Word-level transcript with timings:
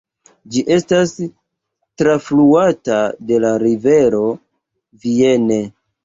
Ĝi 0.53 0.61
estas 0.75 1.11
trafluata 2.01 2.97
de 3.31 3.37
la 3.43 3.51
rivero 3.65 4.23
Vienne. 5.05 5.59